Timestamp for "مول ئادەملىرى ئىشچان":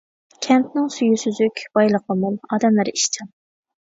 2.23-3.33